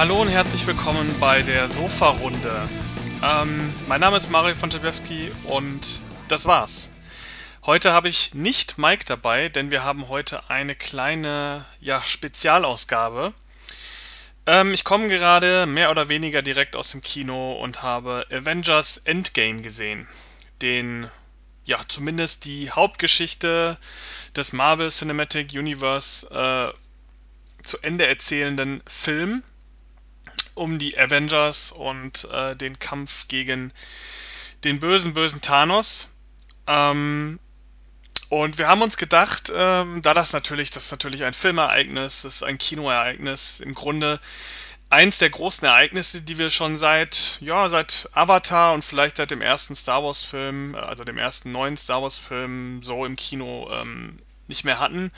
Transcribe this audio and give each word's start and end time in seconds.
Hallo 0.00 0.22
und 0.22 0.30
herzlich 0.30 0.66
willkommen 0.66 1.14
bei 1.20 1.42
der 1.42 1.68
Sofa-Runde. 1.68 2.66
Ähm, 3.22 3.74
mein 3.86 4.00
Name 4.00 4.16
ist 4.16 4.30
Mario 4.30 4.54
von 4.54 4.70
Czabiewski 4.70 5.30
und 5.44 6.00
das 6.26 6.46
war's. 6.46 6.88
Heute 7.66 7.92
habe 7.92 8.08
ich 8.08 8.32
nicht 8.32 8.78
Mike 8.78 9.04
dabei, 9.04 9.50
denn 9.50 9.70
wir 9.70 9.84
haben 9.84 10.08
heute 10.08 10.48
eine 10.48 10.74
kleine 10.74 11.66
ja, 11.82 12.00
Spezialausgabe. 12.00 13.34
Ähm, 14.46 14.72
ich 14.72 14.84
komme 14.84 15.10
gerade 15.10 15.66
mehr 15.66 15.90
oder 15.90 16.08
weniger 16.08 16.40
direkt 16.40 16.76
aus 16.76 16.92
dem 16.92 17.02
Kino 17.02 17.60
und 17.60 17.82
habe 17.82 18.24
Avengers 18.30 19.02
Endgame 19.04 19.60
gesehen. 19.60 20.08
Den, 20.62 21.10
ja, 21.66 21.78
zumindest 21.88 22.46
die 22.46 22.70
Hauptgeschichte 22.70 23.76
des 24.34 24.54
Marvel 24.54 24.88
Cinematic 24.88 25.52
Universe 25.52 26.26
äh, 26.30 27.62
zu 27.62 27.76
Ende 27.82 28.06
erzählenden 28.06 28.80
Film 28.86 29.42
um 30.54 30.78
die 30.78 30.98
Avengers 30.98 31.72
und 31.72 32.28
äh, 32.32 32.56
den 32.56 32.78
Kampf 32.78 33.28
gegen 33.28 33.72
den 34.64 34.80
bösen, 34.80 35.14
bösen 35.14 35.40
Thanos. 35.40 36.08
Ähm, 36.66 37.38
und 38.28 38.58
wir 38.58 38.68
haben 38.68 38.82
uns 38.82 38.96
gedacht, 38.96 39.50
ähm, 39.54 40.02
da 40.02 40.14
das 40.14 40.32
natürlich, 40.32 40.70
das 40.70 40.84
ist 40.84 40.90
natürlich 40.92 41.24
ein 41.24 41.34
Filmereignis, 41.34 42.22
das 42.22 42.36
ist 42.36 42.42
ein 42.44 42.58
Kinoereignis, 42.58 43.60
im 43.60 43.74
Grunde 43.74 44.20
eins 44.88 45.18
der 45.18 45.30
großen 45.30 45.66
Ereignisse, 45.66 46.22
die 46.22 46.38
wir 46.38 46.50
schon 46.50 46.76
seit, 46.76 47.38
ja, 47.40 47.68
seit 47.68 48.08
Avatar 48.12 48.74
und 48.74 48.84
vielleicht 48.84 49.16
seit 49.16 49.30
dem 49.30 49.40
ersten 49.40 49.74
Star 49.74 50.04
Wars 50.04 50.22
Film, 50.22 50.74
also 50.74 51.04
dem 51.04 51.18
ersten 51.18 51.52
neuen 51.52 51.76
Star 51.76 52.02
Wars 52.02 52.18
Film 52.18 52.82
so 52.82 53.06
im 53.06 53.16
Kino 53.16 53.68
ähm, 53.72 54.18
nicht 54.50 54.64
mehr 54.64 54.78
hatten. 54.78 55.10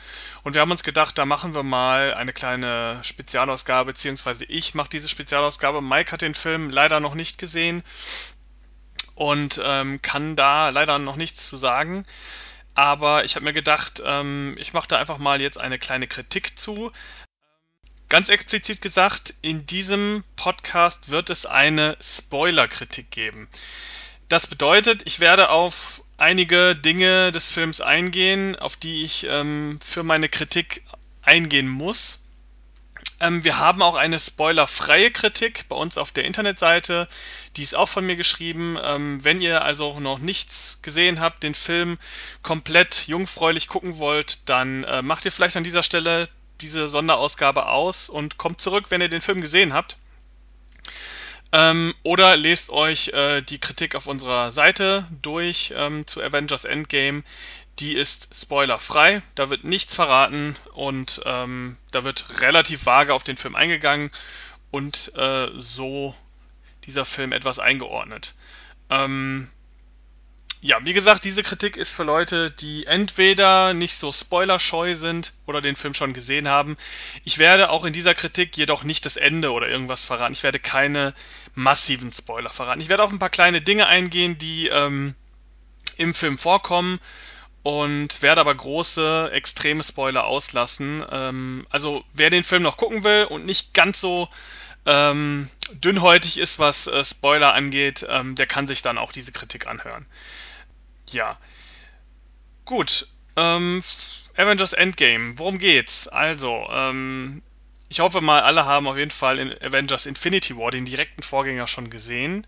Und 0.45 0.55
wir 0.55 0.61
haben 0.61 0.71
uns 0.71 0.85
gedacht, 0.85 1.19
da 1.19 1.27
machen 1.27 1.55
wir 1.55 1.65
mal 1.65 2.15
eine 2.15 2.33
kleine 2.33 3.01
Spezialausgabe, 3.03 3.93
beziehungsweise 3.93 4.45
ich 4.45 4.75
mache 4.75 4.91
diese 4.91 5.09
Spezialausgabe. 5.09 5.83
Mike 5.83 6.13
hat 6.13 6.23
den 6.23 6.35
Film 6.35 6.71
leider 6.71 7.01
noch 7.01 7.15
nicht 7.15 7.39
gesehen 7.39 7.83
und 9.17 9.61
ähm, 9.65 10.01
kann 10.01 10.37
da 10.37 10.69
leider 10.69 10.99
noch 11.01 11.17
nichts 11.17 11.49
zu 11.49 11.57
sagen. 11.57 12.07
Aber 12.75 13.25
ich 13.25 13.35
habe 13.35 13.45
mir 13.45 13.53
gedacht, 13.53 14.03
ähm, 14.05 14.57
ich 14.59 14.73
mache 14.73 14.89
da 14.89 14.99
einfach 14.99 15.19
mal 15.19 15.41
jetzt 15.41 15.59
eine 15.59 15.79
kleine 15.79 16.07
Kritik 16.07 16.59
zu. 16.59 16.93
Ganz 18.09 18.29
explizit 18.29 18.81
gesagt, 18.81 19.35
in 19.43 19.67
diesem 19.67 20.23
Podcast 20.37 21.09
wird 21.09 21.31
es 21.31 21.47
eine 21.47 21.97
Spoiler-Kritik 22.01 23.11
geben. 23.11 23.49
Das 24.29 24.47
bedeutet, 24.47 25.03
ich 25.05 25.21
werde 25.21 25.51
auf 25.51 26.03
einige 26.23 26.77
Dinge 26.77 27.33
des 27.33 27.51
Films 27.51 27.81
eingehen, 27.81 28.57
auf 28.57 28.77
die 28.77 29.05
ich 29.05 29.27
ähm, 29.29 29.79
für 29.85 30.05
meine 30.05 30.29
Kritik 30.29 30.85
eingehen 31.21 31.69
muss. 31.69 32.21
Ähm, 33.19 33.43
wir 33.43 33.59
haben 33.59 33.83
auch 33.83 33.97
eine 33.97 34.21
spoilerfreie 34.21 35.11
Kritik 35.11 35.67
bei 35.69 35.75
uns 35.75 35.99
auf 35.99 36.13
der 36.13 36.25
Internetseite. 36.25 37.09
Die 37.57 37.63
ist 37.63 37.75
auch 37.75 37.89
von 37.89 38.07
mir 38.07 38.15
geschrieben. 38.15 38.79
Ähm, 38.83 39.25
wenn 39.25 39.41
ihr 39.41 39.63
also 39.63 39.99
noch 39.99 40.21
nichts 40.21 40.79
gesehen 40.81 41.19
habt, 41.19 41.43
den 41.43 41.55
Film 41.55 41.99
komplett 42.43 43.09
jungfräulich 43.09 43.67
gucken 43.67 43.99
wollt, 43.99 44.49
dann 44.49 44.85
äh, 44.85 45.03
macht 45.03 45.25
ihr 45.25 45.33
vielleicht 45.33 45.57
an 45.57 45.65
dieser 45.65 45.83
Stelle 45.83 46.29
diese 46.61 46.89
Sonderausgabe 46.89 47.67
aus 47.67 48.09
und 48.09 48.39
kommt 48.39 48.61
zurück, 48.61 48.87
wenn 48.91 49.01
ihr 49.01 49.09
den 49.09 49.23
Film 49.23 49.41
gesehen 49.41 49.73
habt. 49.73 49.99
Ähm, 51.53 51.95
oder 52.03 52.37
lest 52.37 52.71
euch 52.71 53.09
äh, 53.09 53.43
die 53.43 53.59
Kritik 53.59 53.95
auf 53.95 54.07
unserer 54.07 54.53
Seite 54.53 55.07
durch 55.21 55.75
ähm, 55.77 56.07
zu 56.07 56.23
Avengers 56.23 56.65
Endgame. 56.65 57.23
Die 57.79 57.95
ist 57.95 58.35
spoilerfrei, 58.35 59.23
da 59.35 59.51
wird 59.51 59.65
nichts 59.65 59.95
verraten 59.95 60.57
und 60.75 61.23
ähm, 61.25 61.77
da 61.91 62.05
wird 62.05 62.41
relativ 62.41 62.87
vage 62.87 63.15
auf 63.15 63.23
den 63.23 63.37
Film 63.37 63.55
eingegangen 63.55 64.11
und 64.71 65.13
äh, 65.17 65.49
so 65.57 66.15
dieser 66.85 67.05
Film 67.05 67.33
etwas 67.33 67.59
eingeordnet. 67.59 68.35
Ähm, 68.91 69.49
ja, 70.65 70.79
wie 70.85 70.93
gesagt, 70.93 71.25
diese 71.25 71.43
Kritik 71.43 71.77
ist 71.77 71.91
für 71.91 72.05
Leute, 72.05 72.53
die 72.53 72.87
entweder 72.87 73.75
nicht 73.75 73.97
so 73.97 74.13
spoilerscheu 74.13 74.95
sind 74.95 75.33
oder 75.45 75.61
den 75.61 75.75
Film 75.75 75.93
schon 75.93 76.13
gesehen 76.13 76.47
haben. 76.47 76.77
Ich 77.25 77.39
werde 77.39 77.71
auch 77.71 77.85
in 77.85 77.93
dieser 77.93 78.15
Kritik 78.15 78.57
jedoch 78.57 78.85
nicht 78.85 79.05
das 79.05 79.17
Ende 79.17 79.51
oder 79.51 79.69
irgendwas 79.69 80.05
verraten. 80.05 80.33
Ich 80.33 80.45
werde 80.45 80.61
keine 80.61 81.15
massiven 81.57 82.13
Spoiler 82.13 82.49
verraten. 82.49 82.81
Ich 82.81 82.89
werde 82.89 83.03
auf 83.03 83.11
ein 83.11 83.19
paar 83.19 83.29
kleine 83.29 83.61
Dinge 83.61 83.89
eingehen, 83.89 84.39
die 84.39 84.69
ähm, 84.69 85.17
im 85.97 86.15
Film 86.15 86.39
vorkommen 86.39 87.01
und 87.65 88.23
werde 88.23 88.41
aber 88.41 88.55
große, 88.55 89.31
extreme 89.33 89.83
Spoiler 89.83 90.27
auslassen. 90.27 91.05
Ähm, 91.11 91.67
also 91.71 92.05
wer 92.13 92.31
den 92.31 92.45
Film 92.45 92.63
noch 92.63 92.77
gucken 92.77 93.03
will 93.03 93.25
und 93.25 93.47
nicht 93.47 93.75
ganz 93.75 94.01
so 94.01 94.29
ähm, 94.87 95.49
dünnhäutig 95.73 96.39
ist, 96.39 96.61
was 96.61 96.87
äh, 96.87 97.05
Spoiler 97.05 97.53
angeht, 97.53 98.07
ähm, 98.09 98.37
der 98.37 98.47
kann 98.47 98.69
sich 98.69 98.81
dann 98.81 98.97
auch 98.97 99.11
diese 99.11 99.33
Kritik 99.33 99.67
anhören. 99.67 100.07
Ja. 101.11 101.39
Gut. 102.65 103.09
Ähm, 103.37 103.83
Avengers 104.37 104.73
Endgame. 104.73 105.39
Worum 105.39 105.59
geht's? 105.59 106.09
Also, 106.09 106.67
ähm, 106.71 107.43
ich 107.89 108.01
hoffe 108.01 108.21
mal, 108.21 108.41
alle 108.41 108.65
haben 108.65 108.87
auf 108.87 108.97
jeden 108.97 109.11
Fall 109.11 109.39
in 109.39 109.53
Avengers 109.63 110.07
Infinity 110.07 110.57
War 110.57 110.71
den 110.71 110.87
direkten 110.87 111.23
Vorgänger 111.23 111.67
schon 111.67 111.91
gesehen. 111.91 112.47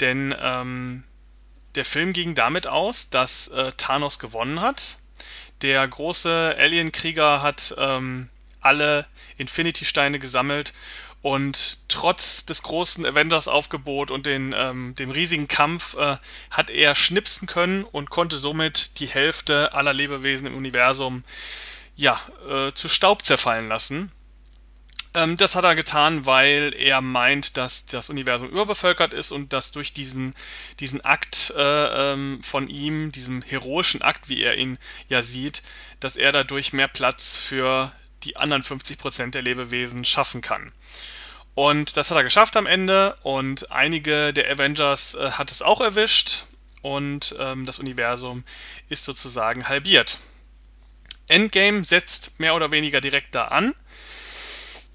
Denn 0.00 0.34
ähm, 0.40 1.04
der 1.74 1.84
Film 1.84 2.12
ging 2.12 2.34
damit 2.34 2.66
aus, 2.66 3.10
dass 3.10 3.48
äh, 3.48 3.72
Thanos 3.76 4.18
gewonnen 4.18 4.60
hat. 4.60 4.98
Der 5.62 5.86
große 5.86 6.56
Alien-Krieger 6.58 7.42
hat 7.42 7.74
ähm, 7.78 8.28
alle 8.60 9.06
Infinity-Steine 9.36 10.18
gesammelt 10.18 10.72
und 11.22 11.80
trotz 11.88 12.46
des 12.46 12.62
großen 12.62 13.04
Avengers-Aufgebot 13.04 14.10
und 14.10 14.26
den, 14.26 14.54
ähm, 14.56 14.94
dem 14.94 15.10
riesigen 15.10 15.48
Kampf 15.48 15.96
äh, 15.96 16.16
hat 16.50 16.70
er 16.70 16.94
schnipsen 16.94 17.48
können 17.48 17.84
und 17.84 18.10
konnte 18.10 18.38
somit 18.38 19.00
die 19.00 19.06
Hälfte 19.06 19.74
aller 19.74 19.92
Lebewesen 19.92 20.46
im 20.46 20.56
Universum 20.56 21.24
ja, 21.96 22.20
äh, 22.48 22.72
zu 22.72 22.88
Staub 22.88 23.22
zerfallen 23.22 23.68
lassen. 23.68 24.12
Ähm, 25.14 25.36
das 25.36 25.56
hat 25.56 25.64
er 25.64 25.74
getan, 25.74 26.26
weil 26.26 26.74
er 26.76 27.00
meint, 27.00 27.56
dass 27.56 27.86
das 27.86 28.10
Universum 28.10 28.48
überbevölkert 28.50 29.12
ist 29.12 29.32
und 29.32 29.52
dass 29.52 29.72
durch 29.72 29.92
diesen, 29.92 30.34
diesen 30.78 31.04
Akt 31.04 31.52
äh, 31.56 32.12
ähm, 32.12 32.40
von 32.42 32.68
ihm, 32.68 33.10
diesem 33.10 33.42
heroischen 33.42 34.02
Akt, 34.02 34.28
wie 34.28 34.42
er 34.42 34.56
ihn 34.56 34.78
ja 35.08 35.22
sieht, 35.22 35.62
dass 35.98 36.16
er 36.16 36.30
dadurch 36.30 36.72
mehr 36.72 36.88
Platz 36.88 37.36
für 37.36 37.90
die 38.24 38.36
anderen 38.36 38.62
50 38.62 38.98
Prozent 38.98 39.34
der 39.34 39.42
Lebewesen 39.42 40.04
schaffen 40.04 40.40
kann. 40.40 40.72
Und 41.54 41.96
das 41.96 42.10
hat 42.10 42.16
er 42.16 42.22
geschafft 42.22 42.56
am 42.56 42.66
Ende 42.66 43.16
und 43.22 43.72
einige 43.72 44.32
der 44.32 44.50
Avengers 44.50 45.14
äh, 45.14 45.32
hat 45.32 45.50
es 45.50 45.62
auch 45.62 45.80
erwischt 45.80 46.44
und 46.82 47.34
ähm, 47.38 47.66
das 47.66 47.78
Universum 47.78 48.44
ist 48.88 49.04
sozusagen 49.04 49.68
halbiert. 49.68 50.20
Endgame 51.26 51.84
setzt 51.84 52.38
mehr 52.38 52.54
oder 52.54 52.70
weniger 52.70 53.00
direkt 53.00 53.34
da 53.34 53.46
an. 53.48 53.74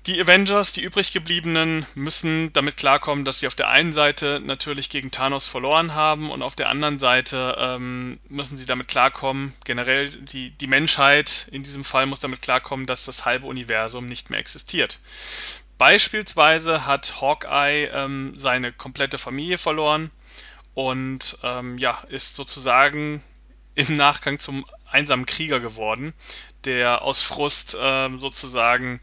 Die 0.06 0.20
Avengers, 0.20 0.74
die 0.74 0.82
übrig 0.82 1.14
gebliebenen, 1.14 1.86
müssen 1.96 2.52
damit 2.52 2.76
klarkommen, 2.76 3.24
dass 3.24 3.40
sie 3.40 3.48
auf 3.48 3.56
der 3.56 3.70
einen 3.70 3.94
Seite 3.94 4.42
natürlich 4.44 4.90
gegen 4.90 5.12
Thanos 5.12 5.48
verloren 5.48 5.94
haben 5.96 6.30
und 6.30 6.42
auf 6.42 6.56
der 6.56 6.68
anderen 6.68 7.00
Seite 7.00 7.56
ähm, 7.58 8.20
müssen 8.28 8.58
sie 8.58 8.66
damit 8.66 8.90
klarkommen, 8.90 9.54
generell 9.64 10.10
die, 10.10 10.52
die 10.52 10.68
Menschheit 10.68 11.48
in 11.52 11.64
diesem 11.64 11.86
Fall 11.86 12.06
muss 12.06 12.20
damit 12.20 12.42
klarkommen, 12.42 12.86
dass 12.86 13.06
das 13.06 13.24
halbe 13.24 13.48
Universum 13.48 14.06
nicht 14.06 14.30
mehr 14.30 14.40
existiert. 14.40 15.00
Beispielsweise 15.78 16.86
hat 16.86 17.22
Hawkeye 17.22 17.86
ähm, 17.94 18.34
seine 18.36 18.74
komplette 18.74 19.18
Familie 19.18 19.58
verloren 19.58 20.12
und 20.74 21.38
ähm, 21.44 21.78
ja, 21.78 22.04
ist 22.10 22.36
sozusagen 22.36 23.24
im 23.76 23.96
Nachgang 23.96 24.38
zum 24.38 24.66
einsamen 24.92 25.26
Krieger 25.26 25.62
geworden, 25.62 26.14
der 26.66 27.04
aus 27.04 27.24
Frust 27.24 27.78
ähm, 27.80 28.20
sozusagen 28.20 29.00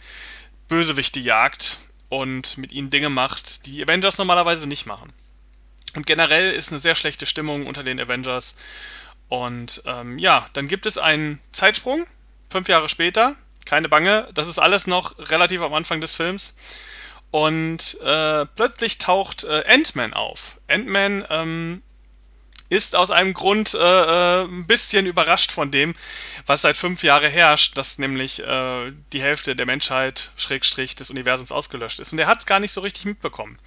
Bösewichte 0.71 1.21
jagt 1.21 1.79
und 2.09 2.57
mit 2.57 2.73
ihnen 2.73 2.91
Dinge 2.91 3.11
macht, 3.11 3.67
die 3.67 3.83
Avengers 3.83 4.19
normalerweise 4.19 4.69
nicht 4.69 4.87
machen. 4.87 5.13
Und 5.97 6.07
generell 6.07 6.53
ist 6.53 6.71
eine 6.71 6.81
sehr 6.81 6.95
schlechte 6.95 7.27
Stimmung 7.27 7.67
unter 7.67 7.83
den 7.83 8.01
Avengers. 8.01 8.55
Und 9.29 9.83
ähm, 9.85 10.19
ja, 10.19 10.49
dann 10.53 10.69
gibt 10.69 10.87
es 10.87 10.97
einen 10.97 11.41
Zeitsprung, 11.53 12.07
fünf 12.51 12.69
Jahre 12.69 12.89
später. 12.89 13.35
Keine 13.65 13.89
Bange, 13.89 14.29
das 14.33 14.47
ist 14.49 14.59
alles 14.59 14.87
noch 14.87 15.19
relativ 15.19 15.61
am 15.61 15.75
Anfang 15.75 16.01
des 16.01 16.15
Films. 16.15 16.55
Und 17.33 18.01
äh, 18.01 18.47
plötzlich 18.47 18.99
taucht 18.99 19.43
äh, 19.45 19.65
Ant-Man 19.67 20.15
auf. 20.15 20.61
Ant-Man 20.69 21.25
ähm, 21.31 21.83
ist 22.71 22.97
aus 22.97 23.11
einem 23.11 23.35
Grund 23.35 23.75
äh, 23.75 23.79
äh, 23.79 24.45
ein 24.45 24.67
bisschen 24.67 25.05
überrascht 25.05 25.53
von 25.53 25.71
dem, 25.71 25.95
was 26.47 26.63
seit 26.63 26.77
fünf 26.77 27.03
Jahren 27.03 27.31
herrscht, 27.31 27.77
dass 27.77 27.99
nämlich 27.99 28.41
äh, 28.41 28.93
die 29.13 29.21
Hälfte 29.21 29.55
der 29.55 29.67
Menschheit, 29.67 30.31
Schrägstrich, 30.37 30.95
des 30.95 31.11
Universums 31.11 31.53
ausgelöscht 31.53 31.99
ist. 31.99 32.13
Und 32.13 32.21
er 32.21 32.29
hat 32.29 32.39
es 32.39 32.47
gar 32.47 32.61
nicht 32.61 32.73
so 32.73 32.81
richtig 32.81 33.05
mitbekommen. 33.05 33.59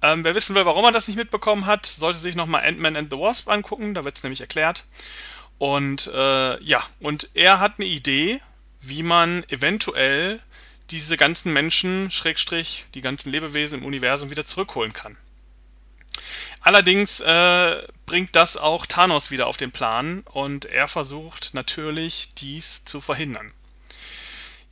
Ähm, 0.00 0.24
wer 0.24 0.34
wissen 0.34 0.54
will, 0.54 0.64
warum 0.64 0.84
er 0.84 0.92
das 0.92 1.08
nicht 1.08 1.16
mitbekommen 1.16 1.66
hat, 1.66 1.86
sollte 1.86 2.20
sich 2.20 2.36
nochmal 2.36 2.64
Ant-Man 2.64 2.96
and 2.96 3.10
the 3.10 3.18
Wasp 3.18 3.48
angucken, 3.48 3.94
da 3.94 4.04
wird 4.04 4.16
es 4.16 4.22
nämlich 4.22 4.40
erklärt. 4.40 4.84
Und 5.58 6.06
äh, 6.14 6.62
ja, 6.62 6.82
und 7.00 7.30
er 7.34 7.60
hat 7.60 7.74
eine 7.78 7.86
Idee, 7.86 8.40
wie 8.80 9.02
man 9.02 9.42
eventuell 9.48 10.40
diese 10.90 11.16
ganzen 11.16 11.52
Menschen, 11.52 12.10
Schrägstrich, 12.12 12.86
die 12.94 13.00
ganzen 13.00 13.30
Lebewesen 13.30 13.80
im 13.80 13.86
Universum 13.86 14.30
wieder 14.30 14.44
zurückholen 14.44 14.92
kann. 14.92 15.16
Allerdings 16.60 17.20
äh, 17.20 17.82
bringt 18.06 18.34
das 18.36 18.56
auch 18.56 18.86
Thanos 18.86 19.30
wieder 19.30 19.46
auf 19.46 19.56
den 19.56 19.72
Plan 19.72 20.22
und 20.32 20.64
er 20.64 20.88
versucht 20.88 21.54
natürlich, 21.54 22.30
dies 22.38 22.84
zu 22.84 23.00
verhindern. 23.00 23.52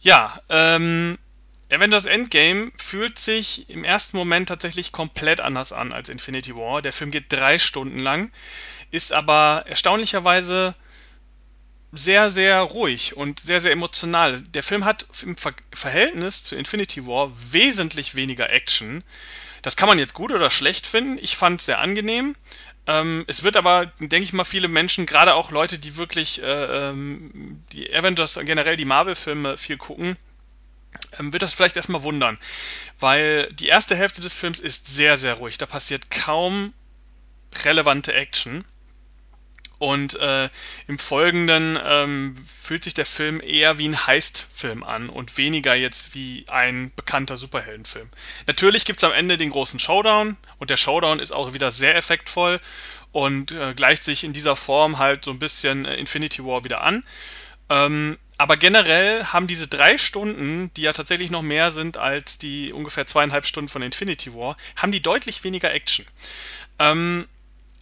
Ja, 0.01 0.39
ähm, 0.49 1.19
Avengers 1.71 2.05
Endgame 2.05 2.71
fühlt 2.77 3.19
sich 3.19 3.69
im 3.71 3.85
ersten 3.85 4.17
Moment 4.17 4.49
tatsächlich 4.49 4.93
komplett 4.93 5.41
anders 5.41 5.73
an 5.73 5.93
als 5.93 6.09
Infinity 6.09 6.55
War. 6.55 6.83
Der 6.83 6.93
Film 6.93 7.11
geht 7.11 7.33
drei 7.33 7.59
Stunden 7.59 7.99
lang, 7.99 8.31
ist 8.91 9.13
aber 9.13 9.65
erstaunlicherweise 9.67 10.75
sehr, 11.91 12.33
sehr 12.33 12.61
ruhig 12.61 13.17
und 13.17 13.41
sehr, 13.41 13.61
sehr 13.61 13.73
emotional. 13.73 14.41
Der 14.41 14.63
Film 14.63 14.85
hat 14.85 15.07
im 15.23 15.37
Ver 15.37 15.55
Verhältnis 15.73 16.45
zu 16.45 16.57
Infinity 16.57 17.07
War 17.07 17.31
wesentlich 17.53 18.15
weniger 18.15 18.51
Action. 18.51 19.03
Das 19.65 19.77
kann 19.77 19.89
man 19.89 19.99
jetzt 19.99 20.13
gut 20.13 20.31
oder 20.31 20.51
schlecht 20.51 20.87
finden. 20.87 21.17
Ich 21.17 21.37
fand 21.37 21.59
es 21.59 21.65
sehr 21.65 21.79
angenehm. 21.79 22.37
Ähm, 22.87 23.25
es 23.29 23.45
wird 23.45 23.57
aber, 23.57 23.87
denke 23.99 24.19
ich 24.19 24.35
mal, 24.35 24.45
viele 24.45 24.69
Menschen, 24.69 25.07
gerade 25.07 25.33
auch 25.33 25.51
Leute, 25.51 25.79
die 25.79 25.97
wirklich 25.97 26.43
äh, 26.43 26.91
ähm, 26.91 27.63
die 27.73 27.91
Avengers, 27.95 28.39
generell 28.43 28.77
die 28.77 28.85
Marvel-Filme 28.85 29.57
viel 29.57 29.79
gucken, 29.79 30.19
ähm, 31.19 31.33
wird 31.33 31.43
das 31.43 31.55
vielleicht 31.55 31.77
erstmal 31.77 32.03
wundern, 32.03 32.37
weil 33.01 33.51
die 33.55 33.69
erste 33.69 33.97
Hälfte 33.97 34.21
des 34.21 34.35
Films 34.35 34.61
ist 34.61 34.87
sehr, 34.87 35.17
sehr 35.17 35.33
ruhig. 35.33 35.57
Da 35.57 35.65
passiert 35.65 36.11
kaum 36.11 36.75
relevante 37.65 38.13
Action. 38.13 38.67
Und 39.85 40.19
äh, 40.19 40.49
im 40.89 40.99
Folgenden 40.99 41.79
ähm, 41.85 42.35
fühlt 42.47 42.85
sich 42.85 42.95
der 42.95 43.05
Film 43.05 43.43
eher 43.45 43.77
wie 43.77 43.87
ein 43.87 44.07
Heist-Film 44.07 44.83
an 44.83 45.11
und 45.11 45.37
weniger 45.37 45.75
jetzt 45.75 46.15
wie 46.15 46.47
ein 46.49 46.91
bekannter 46.97 47.37
Superheldenfilm. 47.37 48.09
Natürlich 48.47 48.87
gibt's 48.87 49.05
am 49.05 49.13
Ende 49.13 49.37
den 49.37 49.51
großen 49.51 49.79
Showdown 49.79 50.39
und 50.59 50.71
der 50.71 50.79
Showdown 50.79 51.21
ist 51.21 51.33
auch 51.33 51.53
wieder 51.53 51.71
sehr 51.71 51.97
effektvoll 51.97 52.63
und 53.13 53.53
äh, 53.53 53.75
gleicht 53.75 54.05
sich 54.05 54.25
in 54.25 54.33
dieser 54.33 54.57
Form 54.57 54.99
halt 54.99 55.23
so 55.23 55.33
ein 55.33 55.39
bisschen 55.39 55.85
äh, 55.85 55.97
Infinity 55.97 56.43
War 56.43 56.65
wieder 56.65 56.81
an. 56.81 57.05
Ähm, 57.69 58.17
aber 58.39 58.57
generell 58.57 59.23
haben 59.27 59.47
diese 59.47 59.69
drei 59.69 59.99
Stunden, 59.99 60.73
die 60.79 60.83
ja 60.83 60.95
tatsächlich 60.95 61.31
noch 61.31 61.43
mehr 61.43 61.73
sind 61.73 61.99
als 61.99 62.39
die 62.39 62.73
ungefähr 62.73 63.05
zweieinhalb 63.05 63.45
Stunden 63.45 63.69
von 63.69 63.83
Infinity 63.83 64.35
War, 64.35 64.57
haben 64.77 64.93
die 64.93 65.03
deutlich 65.03 65.45
weniger 65.45 65.75
Action. 65.75 66.07
Ähm, 66.79 67.29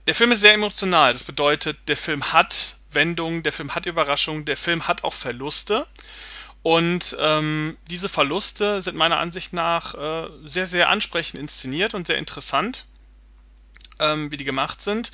der 0.06 0.14
Film 0.14 0.32
ist 0.32 0.40
sehr 0.40 0.54
emotional. 0.54 1.12
Das 1.12 1.25
bedeutet, 1.25 1.78
der 1.88 1.96
Film 1.96 2.32
hat 2.32 2.78
Wendungen, 2.90 3.43
der 3.43 3.52
Film 3.52 3.75
hat 3.75 3.87
Überraschungen, 3.87 4.44
der 4.44 4.56
Film 4.56 4.88
hat 4.88 5.04
auch 5.04 5.14
Verluste. 5.14 5.87
Und 6.62 7.16
ähm, 7.19 7.76
diese 7.90 8.08
Verluste 8.08 8.82
sind 8.82 8.96
meiner 8.96 9.19
Ansicht 9.19 9.52
nach 9.52 9.94
äh, 9.94 10.28
sehr, 10.44 10.66
sehr 10.66 10.88
ansprechend 10.90 11.40
inszeniert 11.40 11.94
und 11.94 12.06
sehr 12.06 12.19
interessant, 12.19 12.87
ähm, 13.99 14.31
wie 14.31 14.37
die 14.37 14.44
gemacht 14.44 14.81
sind. 14.81 15.10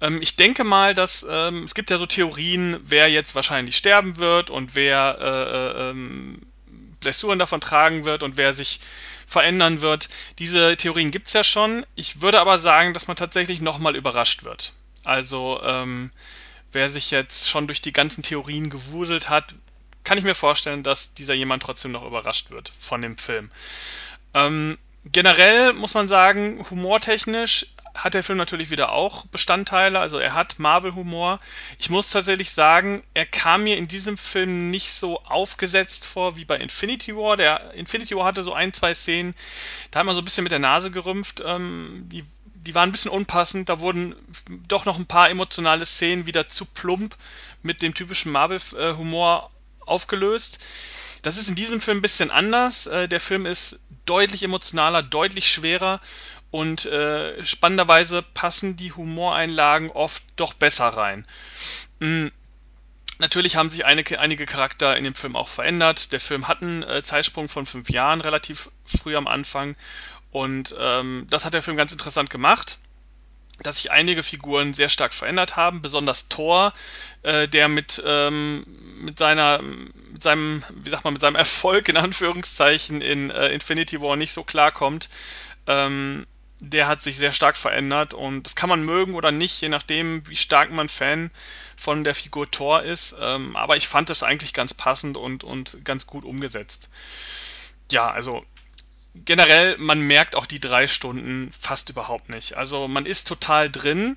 Ähm, 0.00 0.22
ich 0.22 0.36
denke 0.36 0.62
mal, 0.62 0.94
dass 0.94 1.26
ähm, 1.28 1.64
es 1.64 1.74
gibt 1.74 1.90
ja 1.90 1.98
so 1.98 2.06
Theorien, 2.06 2.78
wer 2.84 3.08
jetzt 3.08 3.34
wahrscheinlich 3.34 3.76
sterben 3.76 4.18
wird 4.18 4.50
und 4.50 4.76
wer 4.76 5.18
äh, 5.20 5.26
äh, 5.26 5.90
ähm, 5.90 6.42
Blessuren 7.04 7.38
davon 7.38 7.60
tragen 7.60 8.04
wird 8.04 8.22
und 8.22 8.36
wer 8.36 8.52
sich 8.52 8.80
verändern 9.26 9.80
wird. 9.80 10.08
Diese 10.38 10.76
Theorien 10.76 11.10
gibt 11.10 11.28
es 11.28 11.34
ja 11.34 11.44
schon. 11.44 11.86
Ich 11.94 12.20
würde 12.20 12.40
aber 12.40 12.58
sagen, 12.58 12.92
dass 12.94 13.06
man 13.06 13.16
tatsächlich 13.16 13.60
nochmal 13.60 13.94
überrascht 13.94 14.42
wird. 14.42 14.72
Also 15.04 15.60
ähm, 15.62 16.10
wer 16.72 16.90
sich 16.90 17.10
jetzt 17.10 17.48
schon 17.48 17.66
durch 17.66 17.82
die 17.82 17.92
ganzen 17.92 18.22
Theorien 18.22 18.70
gewuselt 18.70 19.28
hat, 19.28 19.54
kann 20.02 20.18
ich 20.18 20.24
mir 20.24 20.34
vorstellen, 20.34 20.82
dass 20.82 21.14
dieser 21.14 21.34
jemand 21.34 21.62
trotzdem 21.62 21.92
noch 21.92 22.04
überrascht 22.04 22.50
wird 22.50 22.72
von 22.78 23.00
dem 23.00 23.16
Film. 23.16 23.50
Ähm, 24.34 24.78
generell 25.04 25.72
muss 25.72 25.94
man 25.94 26.08
sagen, 26.08 26.64
humortechnisch 26.70 27.66
hat 27.94 28.14
der 28.14 28.24
Film 28.24 28.38
natürlich 28.38 28.70
wieder 28.70 28.92
auch 28.92 29.24
Bestandteile. 29.26 30.00
Also 30.00 30.18
er 30.18 30.34
hat 30.34 30.58
Marvel-Humor. 30.58 31.38
Ich 31.78 31.90
muss 31.90 32.10
tatsächlich 32.10 32.50
sagen, 32.50 33.04
er 33.14 33.24
kam 33.24 33.64
mir 33.64 33.76
in 33.76 33.86
diesem 33.86 34.18
Film 34.18 34.70
nicht 34.70 34.90
so 34.90 35.20
aufgesetzt 35.22 36.04
vor 36.04 36.36
wie 36.36 36.44
bei 36.44 36.56
Infinity 36.56 37.16
War. 37.16 37.36
Der 37.36 37.72
Infinity 37.74 38.16
War 38.16 38.26
hatte 38.26 38.42
so 38.42 38.52
ein, 38.52 38.72
zwei 38.72 38.94
Szenen, 38.94 39.34
da 39.90 40.00
hat 40.00 40.06
man 40.06 40.14
so 40.14 40.22
ein 40.22 40.24
bisschen 40.24 40.42
mit 40.42 40.52
der 40.52 40.58
Nase 40.58 40.90
gerümpft. 40.90 41.42
Ähm, 41.46 42.06
die, 42.10 42.24
die 42.54 42.74
waren 42.74 42.88
ein 42.88 42.92
bisschen 42.92 43.12
unpassend. 43.12 43.68
Da 43.68 43.78
wurden 43.78 44.16
doch 44.66 44.84
noch 44.86 44.98
ein 44.98 45.06
paar 45.06 45.30
emotionale 45.30 45.86
Szenen 45.86 46.26
wieder 46.26 46.48
zu 46.48 46.64
plump 46.64 47.16
mit 47.62 47.80
dem 47.80 47.94
typischen 47.94 48.32
Marvel-Humor 48.32 49.50
aufgelöst. 49.86 50.58
Das 51.22 51.38
ist 51.38 51.48
in 51.48 51.54
diesem 51.54 51.80
Film 51.80 51.98
ein 51.98 52.02
bisschen 52.02 52.30
anders. 52.30 52.86
Äh, 52.86 53.08
der 53.08 53.20
Film 53.20 53.46
ist 53.46 53.78
deutlich 54.04 54.42
emotionaler, 54.42 55.02
deutlich 55.02 55.48
schwerer 55.48 56.00
und 56.54 56.86
äh, 56.86 57.44
spannenderweise 57.44 58.22
passen 58.22 58.76
die 58.76 58.92
Humoreinlagen 58.92 59.90
oft 59.90 60.22
doch 60.36 60.54
besser 60.54 60.86
rein. 60.86 61.26
Mhm. 61.98 62.30
Natürlich 63.18 63.56
haben 63.56 63.70
sich 63.70 63.84
einige, 63.84 64.20
einige 64.20 64.46
Charakter 64.46 64.96
in 64.96 65.02
dem 65.02 65.16
Film 65.16 65.34
auch 65.34 65.48
verändert. 65.48 66.12
Der 66.12 66.20
Film 66.20 66.46
hat 66.46 66.62
einen 66.62 66.84
äh, 66.84 67.02
Zeitsprung 67.02 67.48
von 67.48 67.66
fünf 67.66 67.90
Jahren 67.90 68.20
relativ 68.20 68.70
früh 68.84 69.16
am 69.16 69.26
Anfang 69.26 69.74
und 70.30 70.76
ähm, 70.78 71.26
das 71.28 71.44
hat 71.44 71.54
der 71.54 71.62
Film 71.62 71.76
ganz 71.76 71.90
interessant 71.90 72.30
gemacht 72.30 72.78
dass 73.62 73.76
sich 73.76 73.92
einige 73.92 74.24
Figuren 74.24 74.74
sehr 74.74 74.88
stark 74.88 75.14
verändert 75.14 75.54
haben, 75.54 75.80
besonders 75.80 76.26
Thor, 76.28 76.72
äh, 77.22 77.46
der 77.46 77.68
mit, 77.68 78.02
ähm, 78.04 78.66
mit 78.98 79.16
seiner, 79.16 79.62
mit 79.62 80.22
seinem, 80.24 80.64
wie 80.82 80.90
sagt 80.90 81.04
man, 81.04 81.12
mit 81.12 81.22
seinem 81.22 81.36
Erfolg 81.36 81.88
in 81.88 81.96
Anführungszeichen 81.96 83.00
in 83.00 83.30
äh, 83.30 83.50
Infinity 83.50 84.00
War 84.00 84.16
nicht 84.16 84.32
so 84.32 84.42
klarkommt. 84.42 85.08
Ähm, 85.68 86.26
der 86.70 86.88
hat 86.88 87.02
sich 87.02 87.16
sehr 87.16 87.32
stark 87.32 87.56
verändert 87.56 88.14
und 88.14 88.44
das 88.44 88.56
kann 88.56 88.68
man 88.68 88.84
mögen 88.84 89.14
oder 89.14 89.30
nicht, 89.30 89.60
je 89.60 89.68
nachdem, 89.68 90.26
wie 90.28 90.36
stark 90.36 90.70
man 90.70 90.88
Fan 90.88 91.30
von 91.76 92.04
der 92.04 92.14
Figur 92.14 92.50
Thor 92.50 92.82
ist. 92.82 93.14
Ähm, 93.20 93.56
aber 93.56 93.76
ich 93.76 93.88
fand 93.88 94.10
das 94.10 94.22
eigentlich 94.22 94.54
ganz 94.54 94.74
passend 94.74 95.16
und, 95.16 95.44
und 95.44 95.84
ganz 95.84 96.06
gut 96.06 96.24
umgesetzt. 96.24 96.88
Ja, 97.90 98.10
also 98.10 98.44
generell, 99.14 99.76
man 99.78 100.00
merkt 100.00 100.34
auch 100.34 100.46
die 100.46 100.60
drei 100.60 100.88
Stunden 100.88 101.52
fast 101.58 101.90
überhaupt 101.90 102.28
nicht. 102.28 102.56
Also 102.56 102.88
man 102.88 103.06
ist 103.06 103.28
total 103.28 103.70
drin 103.70 104.16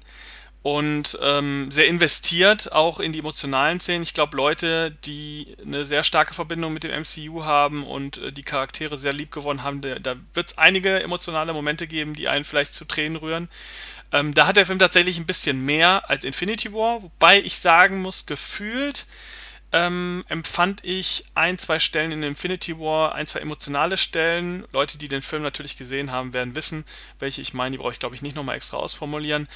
und 0.67 1.17
ähm, 1.21 1.71
sehr 1.71 1.87
investiert 1.87 2.73
auch 2.73 2.99
in 2.99 3.13
die 3.13 3.19
emotionalen 3.19 3.79
Szenen. 3.79 4.03
Ich 4.03 4.13
glaube, 4.13 4.35
Leute, 4.35 4.91
die 5.05 5.55
eine 5.65 5.85
sehr 5.85 6.03
starke 6.03 6.33
Verbindung 6.33 6.73
mit 6.73 6.83
dem 6.83 6.91
MCU 6.91 7.45
haben 7.45 7.87
und 7.87 8.17
äh, 8.17 8.33
die 8.33 8.43
Charaktere 8.43 8.97
sehr 8.97 9.13
lieb 9.13 9.31
gewonnen 9.31 9.63
haben, 9.63 9.79
da, 9.79 9.97
da 9.97 10.15
wird 10.33 10.47
es 10.49 10.57
einige 10.57 11.01
emotionale 11.01 11.53
Momente 11.53 11.87
geben, 11.87 12.15
die 12.15 12.27
einen 12.27 12.43
vielleicht 12.43 12.73
zu 12.73 12.83
Tränen 12.83 13.15
rühren. 13.15 13.47
Ähm, 14.11 14.33
da 14.33 14.45
hat 14.45 14.57
der 14.57 14.65
Film 14.65 14.77
tatsächlich 14.77 15.17
ein 15.17 15.25
bisschen 15.25 15.63
mehr 15.63 16.09
als 16.09 16.25
Infinity 16.25 16.73
War, 16.73 17.01
wobei 17.01 17.39
ich 17.39 17.59
sagen 17.59 18.01
muss, 18.01 18.25
gefühlt 18.25 19.05
ähm, 19.73 20.23
empfand 20.29 20.83
ich 20.83 21.25
ein, 21.35 21.57
zwei 21.57 21.79
Stellen 21.79 22.11
in 22.11 22.23
Infinity 22.23 22.79
War, 22.79 23.15
ein, 23.15 23.27
zwei 23.27 23.39
emotionale 23.39 23.97
Stellen. 23.97 24.65
Leute, 24.71 24.97
die 24.97 25.07
den 25.07 25.21
Film 25.21 25.43
natürlich 25.43 25.75
gesehen 25.75 26.11
haben, 26.11 26.33
werden 26.33 26.55
wissen, 26.55 26.85
welche 27.19 27.41
ich 27.41 27.53
meine. 27.53 27.71
Die 27.71 27.77
brauche 27.77 27.91
ich, 27.91 27.99
glaube 27.99 28.15
ich, 28.15 28.21
nicht 28.21 28.35
nochmal 28.35 28.55
extra 28.55 28.77
ausformulieren. 28.77 29.47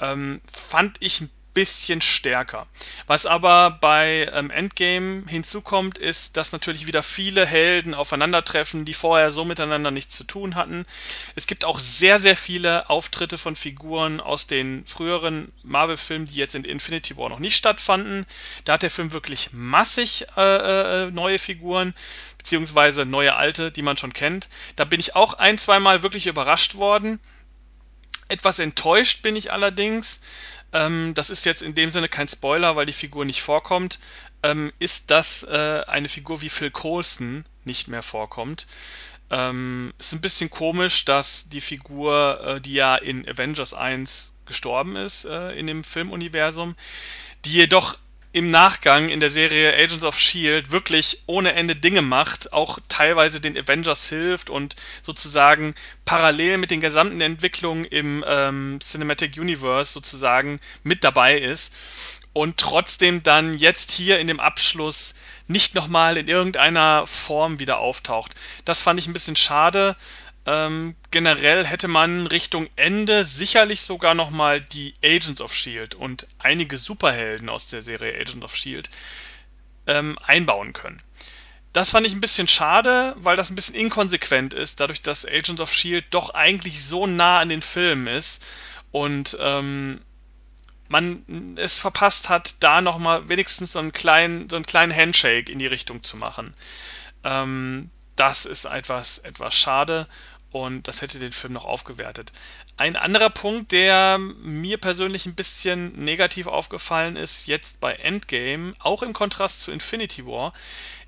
Ähm, 0.00 0.40
fand 0.50 0.96
ich 1.00 1.20
ein 1.20 1.30
bisschen 1.54 2.00
stärker. 2.00 2.66
Was 3.06 3.26
aber 3.26 3.78
bei 3.80 4.30
ähm, 4.32 4.50
Endgame 4.50 5.24
hinzukommt, 5.26 5.98
ist, 5.98 6.36
dass 6.36 6.52
natürlich 6.52 6.86
wieder 6.86 7.02
viele 7.02 7.44
Helden 7.46 7.94
aufeinandertreffen, 7.94 8.84
die 8.84 8.94
vorher 8.94 9.32
so 9.32 9.44
miteinander 9.44 9.90
nichts 9.90 10.16
zu 10.16 10.24
tun 10.24 10.54
hatten. 10.54 10.86
Es 11.34 11.46
gibt 11.46 11.64
auch 11.64 11.80
sehr, 11.80 12.18
sehr 12.18 12.36
viele 12.36 12.88
Auftritte 12.88 13.38
von 13.38 13.56
Figuren 13.56 14.20
aus 14.20 14.46
den 14.46 14.86
früheren 14.86 15.52
Marvel-Filmen, 15.62 16.26
die 16.26 16.36
jetzt 16.36 16.54
in 16.54 16.64
Infinity 16.64 17.16
War 17.16 17.28
noch 17.28 17.40
nicht 17.40 17.56
stattfanden. 17.56 18.26
Da 18.64 18.74
hat 18.74 18.82
der 18.82 18.90
Film 18.90 19.12
wirklich 19.12 19.50
massig 19.52 20.26
äh, 20.36 21.06
äh, 21.06 21.10
neue 21.10 21.38
Figuren, 21.38 21.94
beziehungsweise 22.36 23.04
neue 23.04 23.34
alte, 23.34 23.72
die 23.72 23.82
man 23.82 23.96
schon 23.96 24.12
kennt. 24.12 24.48
Da 24.76 24.84
bin 24.84 25.00
ich 25.00 25.16
auch 25.16 25.34
ein, 25.34 25.58
zweimal 25.58 26.02
wirklich 26.02 26.26
überrascht 26.26 26.76
worden. 26.76 27.18
Etwas 28.28 28.58
enttäuscht 28.58 29.22
bin 29.22 29.36
ich 29.36 29.52
allerdings, 29.52 30.20
ähm, 30.72 31.12
das 31.14 31.30
ist 31.30 31.44
jetzt 31.44 31.62
in 31.62 31.74
dem 31.74 31.90
Sinne 31.90 32.08
kein 32.08 32.28
Spoiler, 32.28 32.76
weil 32.76 32.86
die 32.86 32.92
Figur 32.92 33.24
nicht 33.24 33.42
vorkommt, 33.42 33.98
ähm, 34.42 34.72
ist, 34.78 35.10
dass 35.10 35.42
äh, 35.44 35.82
eine 35.86 36.08
Figur 36.08 36.40
wie 36.40 36.48
Phil 36.48 36.70
Coulson 36.70 37.44
nicht 37.64 37.88
mehr 37.88 38.02
vorkommt. 38.02 38.66
Ähm, 39.30 39.92
ist 39.98 40.12
ein 40.12 40.20
bisschen 40.20 40.50
komisch, 40.50 41.04
dass 41.04 41.48
die 41.48 41.60
Figur, 41.60 42.40
äh, 42.42 42.60
die 42.60 42.74
ja 42.74 42.96
in 42.96 43.28
Avengers 43.28 43.74
1 43.74 44.32
gestorben 44.46 44.96
ist, 44.96 45.24
äh, 45.24 45.52
in 45.52 45.66
dem 45.66 45.84
Filmuniversum, 45.84 46.76
die 47.44 47.52
jedoch 47.52 47.98
im 48.32 48.50
Nachgang 48.50 49.08
in 49.08 49.20
der 49.20 49.30
Serie 49.30 49.74
Agents 49.74 50.04
of 50.04 50.18
Shield 50.18 50.70
wirklich 50.70 51.22
ohne 51.26 51.54
Ende 51.54 51.74
Dinge 51.76 52.02
macht, 52.02 52.52
auch 52.52 52.78
teilweise 52.88 53.40
den 53.40 53.56
Avengers 53.56 54.08
hilft 54.08 54.50
und 54.50 54.76
sozusagen 55.02 55.74
parallel 56.04 56.58
mit 56.58 56.70
den 56.70 56.80
gesamten 56.80 57.20
Entwicklungen 57.20 57.84
im 57.86 58.24
ähm, 58.26 58.78
Cinematic 58.82 59.36
Universe 59.38 59.92
sozusagen 59.92 60.60
mit 60.82 61.04
dabei 61.04 61.38
ist. 61.38 61.72
und 62.32 62.58
trotzdem 62.58 63.22
dann 63.22 63.58
jetzt 63.58 63.90
hier 63.90 64.20
in 64.20 64.26
dem 64.28 64.40
Abschluss 64.40 65.14
nicht 65.48 65.74
nochmal 65.74 66.16
in 66.16 66.28
irgendeiner 66.28 67.06
Form 67.06 67.58
wieder 67.58 67.78
auftaucht. 67.78 68.34
Das 68.64 68.82
fand 68.82 69.00
ich 69.00 69.06
ein 69.08 69.12
bisschen 69.12 69.36
schade. 69.36 69.96
Ähm, 70.50 70.96
generell 71.10 71.66
hätte 71.66 71.88
man 71.88 72.26
Richtung 72.26 72.70
Ende 72.74 73.26
sicherlich 73.26 73.82
sogar 73.82 74.14
nochmal 74.14 74.62
die 74.62 74.94
Agents 75.04 75.42
of 75.42 75.52
Shield 75.52 75.94
und 75.94 76.26
einige 76.38 76.78
Superhelden 76.78 77.50
aus 77.50 77.66
der 77.66 77.82
Serie 77.82 78.18
Agent 78.18 78.42
of 78.42 78.56
Shield 78.56 78.88
ähm, 79.86 80.18
einbauen 80.24 80.72
können. 80.72 81.02
Das 81.74 81.90
fand 81.90 82.06
ich 82.06 82.14
ein 82.14 82.22
bisschen 82.22 82.48
schade, 82.48 83.14
weil 83.18 83.36
das 83.36 83.50
ein 83.50 83.56
bisschen 83.56 83.74
inkonsequent 83.74 84.54
ist, 84.54 84.80
dadurch, 84.80 85.02
dass 85.02 85.26
Agents 85.26 85.60
of 85.60 85.70
Shield 85.70 86.06
doch 86.12 86.30
eigentlich 86.30 86.82
so 86.82 87.06
nah 87.06 87.40
an 87.40 87.50
den 87.50 87.60
Filmen 87.60 88.06
ist 88.06 88.42
und 88.90 89.36
ähm, 89.38 90.00
man 90.88 91.58
es 91.58 91.78
verpasst 91.78 92.30
hat, 92.30 92.54
da 92.60 92.80
nochmal 92.80 93.28
wenigstens 93.28 93.72
so 93.72 93.80
einen 93.80 93.92
kleinen, 93.92 94.48
so 94.48 94.56
einen 94.56 94.64
kleinen 94.64 94.96
Handshake 94.96 95.52
in 95.52 95.58
die 95.58 95.66
Richtung 95.66 96.02
zu 96.02 96.16
machen. 96.16 96.54
Ähm, 97.22 97.90
das 98.16 98.46
ist 98.46 98.64
etwas, 98.64 99.18
etwas 99.18 99.54
schade 99.54 100.08
und 100.50 100.88
das 100.88 101.02
hätte 101.02 101.18
den 101.18 101.32
Film 101.32 101.52
noch 101.52 101.64
aufgewertet. 101.64 102.32
Ein 102.76 102.96
anderer 102.96 103.30
Punkt, 103.30 103.72
der 103.72 104.18
mir 104.18 104.78
persönlich 104.78 105.26
ein 105.26 105.34
bisschen 105.34 106.04
negativ 106.04 106.46
aufgefallen 106.46 107.16
ist, 107.16 107.46
jetzt 107.46 107.80
bei 107.80 107.92
Endgame, 107.94 108.72
auch 108.78 109.02
im 109.02 109.12
Kontrast 109.12 109.62
zu 109.62 109.70
Infinity 109.70 110.26
War, 110.26 110.52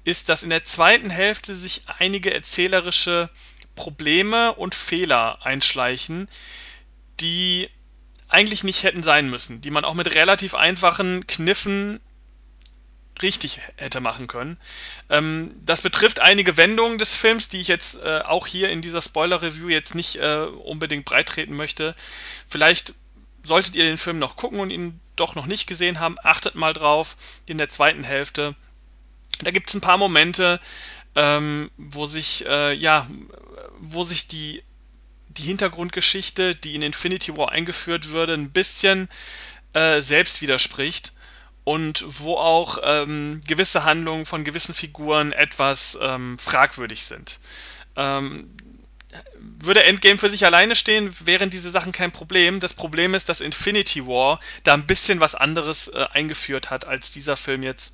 ist, 0.04 0.28
dass 0.28 0.42
in 0.42 0.50
der 0.50 0.64
zweiten 0.64 1.11
Hälfte 1.11 1.54
sich 1.54 1.82
einige 1.99 2.32
erzählerische 2.35 3.30
Probleme 3.76 4.52
und 4.54 4.75
Fehler 4.75 5.38
einschleichen, 5.44 6.28
die 7.20 7.68
eigentlich 8.28 8.64
nicht 8.64 8.82
hätten 8.82 9.02
sein 9.02 9.28
müssen, 9.28 9.61
die 9.61 9.70
man 9.70 9.85
auch 9.85 9.94
mit 9.94 10.14
relativ 10.14 10.54
einfachen 10.54 11.26
Kniffen 11.26 12.00
richtig 13.22 13.60
hätte 13.76 14.00
machen 14.00 14.26
können. 14.26 14.56
Ähm, 15.08 15.54
das 15.64 15.80
betrifft 15.82 16.20
einige 16.20 16.56
Wendungen 16.56 16.98
des 16.98 17.16
Films, 17.16 17.48
die 17.48 17.60
ich 17.60 17.68
jetzt 17.68 18.00
äh, 18.02 18.20
auch 18.20 18.46
hier 18.46 18.70
in 18.70 18.82
dieser 18.82 19.02
Spoiler-Review 19.02 19.68
jetzt 19.68 19.94
nicht 19.94 20.16
äh, 20.16 20.46
unbedingt 20.64 21.04
breitreten 21.04 21.54
möchte. 21.54 21.94
Vielleicht 22.48 22.94
solltet 23.42 23.74
ihr 23.74 23.84
den 23.84 23.98
Film 23.98 24.18
noch 24.18 24.36
gucken 24.36 24.60
und 24.60 24.70
ihn 24.70 25.00
doch 25.16 25.34
noch 25.34 25.46
nicht 25.46 25.66
gesehen 25.66 26.00
haben, 26.00 26.16
achtet 26.22 26.54
mal 26.54 26.72
drauf 26.72 27.16
in 27.46 27.58
der 27.58 27.68
zweiten 27.68 28.04
Hälfte. 28.04 28.54
Da 29.42 29.50
gibt 29.50 29.68
es 29.68 29.74
ein 29.74 29.80
paar 29.80 29.98
Momente, 29.98 30.60
ähm, 31.14 31.70
wo 31.76 32.06
sich 32.06 32.46
äh, 32.46 32.74
ja, 32.74 33.06
wo 33.78 34.04
sich 34.04 34.28
die 34.28 34.62
die 35.28 35.42
Hintergrundgeschichte, 35.42 36.56
die 36.56 36.74
in 36.74 36.82
Infinity 36.82 37.36
War 37.36 37.52
eingeführt 37.52 38.08
würde, 38.10 38.34
ein 38.34 38.50
bisschen 38.50 39.08
äh, 39.74 40.00
selbst 40.00 40.42
widerspricht 40.42 41.12
und 41.64 42.05
wo 42.07 42.37
auch 42.37 42.79
ähm, 42.83 43.40
gewisse 43.47 43.85
Handlungen 43.85 44.26
von 44.26 44.45
gewissen 44.45 44.75
Figuren 44.75 45.33
etwas 45.33 45.99
ähm, 46.00 46.38
fragwürdig 46.38 47.05
sind. 47.05 47.38
Ähm, 47.97 48.50
würde 49.40 49.85
Endgame 49.85 50.19
für 50.19 50.29
sich 50.29 50.45
alleine 50.45 50.76
stehen, 50.76 51.14
wären 51.21 51.50
diese 51.50 51.71
Sachen 51.71 51.93
kein 51.93 52.12
Problem. 52.12 52.61
Das 52.61 52.75
Problem 52.75 53.14
ist, 53.14 53.29
dass 53.29 53.40
Infinity 53.40 54.07
War 54.07 54.40
da 54.62 54.75
ein 54.75 54.87
bisschen 54.87 55.21
was 55.21 55.35
anderes 55.35 55.88
äh, 55.88 56.07
eingeführt 56.12 56.71
hat, 56.71 56.87
als 56.87 57.11
dieser 57.11 57.37
Film 57.37 57.62
jetzt 57.62 57.93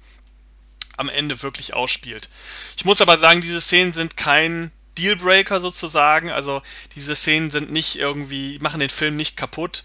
am 0.96 1.08
Ende 1.08 1.42
wirklich 1.42 1.74
ausspielt. 1.74 2.28
Ich 2.76 2.84
muss 2.84 3.00
aber 3.00 3.18
sagen, 3.18 3.40
diese 3.40 3.60
Szenen 3.60 3.92
sind 3.92 4.16
kein 4.16 4.70
Dealbreaker 4.98 5.60
sozusagen. 5.60 6.30
Also 6.30 6.62
diese 6.94 7.14
Szenen 7.14 7.50
sind 7.50 7.70
nicht 7.70 7.96
irgendwie, 7.96 8.58
machen 8.60 8.80
den 8.80 8.90
Film 8.90 9.16
nicht 9.16 9.36
kaputt. 9.36 9.84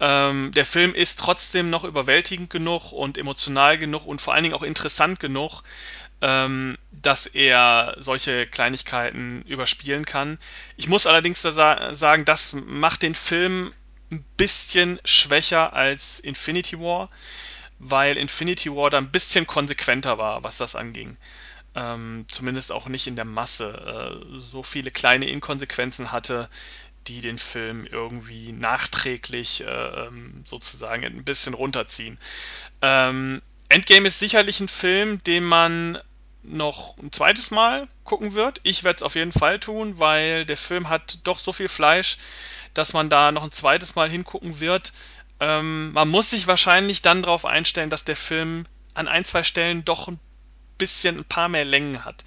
Ähm, 0.00 0.52
der 0.54 0.66
Film 0.66 0.94
ist 0.94 1.18
trotzdem 1.18 1.70
noch 1.70 1.84
überwältigend 1.84 2.50
genug 2.50 2.92
und 2.92 3.18
emotional 3.18 3.78
genug 3.78 4.06
und 4.06 4.20
vor 4.20 4.34
allen 4.34 4.44
Dingen 4.44 4.54
auch 4.54 4.62
interessant 4.62 5.18
genug, 5.18 5.62
ähm, 6.20 6.76
dass 6.92 7.26
er 7.26 7.96
solche 7.98 8.46
Kleinigkeiten 8.46 9.42
überspielen 9.42 10.04
kann. 10.04 10.38
Ich 10.76 10.88
muss 10.88 11.06
allerdings 11.06 11.42
da 11.42 11.94
sagen, 11.94 12.24
das 12.24 12.54
macht 12.54 13.02
den 13.02 13.14
Film 13.14 13.72
ein 14.10 14.24
bisschen 14.36 15.00
schwächer 15.04 15.72
als 15.74 16.20
Infinity 16.20 16.78
War, 16.80 17.08
weil 17.78 18.16
Infinity 18.16 18.74
War 18.74 18.90
da 18.90 18.98
ein 18.98 19.10
bisschen 19.10 19.46
konsequenter 19.46 20.18
war, 20.18 20.42
was 20.44 20.58
das 20.58 20.76
anging. 20.76 21.16
Ähm, 21.78 22.26
zumindest 22.28 22.72
auch 22.72 22.88
nicht 22.88 23.06
in 23.06 23.14
der 23.14 23.24
Masse 23.24 24.20
äh, 24.34 24.40
so 24.40 24.64
viele 24.64 24.90
kleine 24.90 25.28
Inkonsequenzen 25.28 26.10
hatte, 26.10 26.48
die 27.06 27.20
den 27.20 27.38
Film 27.38 27.86
irgendwie 27.86 28.50
nachträglich 28.50 29.60
äh, 29.60 29.66
ähm, 29.66 30.42
sozusagen 30.44 31.04
ein 31.04 31.22
bisschen 31.22 31.54
runterziehen. 31.54 32.18
Ähm, 32.82 33.42
Endgame 33.68 34.08
ist 34.08 34.18
sicherlich 34.18 34.58
ein 34.58 34.66
Film, 34.66 35.22
den 35.22 35.44
man 35.44 36.00
noch 36.42 36.98
ein 36.98 37.12
zweites 37.12 37.52
Mal 37.52 37.86
gucken 38.02 38.34
wird. 38.34 38.60
Ich 38.64 38.82
werde 38.82 38.96
es 38.96 39.02
auf 39.04 39.14
jeden 39.14 39.32
Fall 39.32 39.60
tun, 39.60 40.00
weil 40.00 40.46
der 40.46 40.56
Film 40.56 40.88
hat 40.88 41.20
doch 41.22 41.38
so 41.38 41.52
viel 41.52 41.68
Fleisch, 41.68 42.18
dass 42.74 42.92
man 42.92 43.08
da 43.08 43.30
noch 43.30 43.44
ein 43.44 43.52
zweites 43.52 43.94
Mal 43.94 44.10
hingucken 44.10 44.58
wird. 44.58 44.92
Ähm, 45.38 45.92
man 45.92 46.08
muss 46.08 46.30
sich 46.30 46.48
wahrscheinlich 46.48 47.02
dann 47.02 47.22
darauf 47.22 47.44
einstellen, 47.44 47.90
dass 47.90 48.02
der 48.02 48.16
Film 48.16 48.66
an 48.94 49.06
ein, 49.06 49.24
zwei 49.24 49.44
Stellen 49.44 49.84
doch 49.84 50.08
ein 50.08 50.18
bisschen 50.78 51.18
ein 51.18 51.24
paar 51.24 51.48
mehr 51.48 51.64
Längen 51.64 52.04
hat 52.04 52.24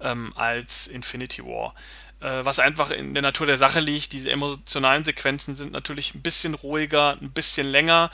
ähm, 0.00 0.30
als 0.36 0.86
Infinity 0.86 1.44
War. 1.44 1.74
Äh, 2.20 2.44
was 2.44 2.58
einfach 2.58 2.90
in 2.90 3.14
der 3.14 3.22
Natur 3.22 3.46
der 3.46 3.58
Sache 3.58 3.80
liegt. 3.80 4.12
Diese 4.12 4.30
emotionalen 4.30 5.04
Sequenzen 5.04 5.54
sind 5.54 5.72
natürlich 5.72 6.14
ein 6.14 6.22
bisschen 6.22 6.54
ruhiger, 6.54 7.16
ein 7.20 7.30
bisschen 7.30 7.66
länger. 7.66 8.10